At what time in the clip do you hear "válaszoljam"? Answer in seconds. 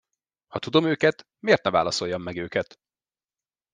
1.69-2.21